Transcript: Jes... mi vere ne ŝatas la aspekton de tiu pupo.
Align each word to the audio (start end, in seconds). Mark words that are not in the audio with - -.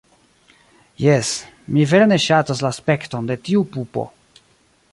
Jes... 1.03 1.29
mi 1.75 1.85
vere 1.91 2.07
ne 2.13 2.19
ŝatas 2.25 2.63
la 2.67 2.71
aspekton 2.77 3.29
de 3.33 3.39
tiu 3.49 3.65
pupo. 3.77 4.07